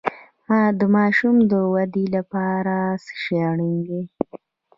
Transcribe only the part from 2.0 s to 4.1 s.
لپاره څه شی اړین دی؟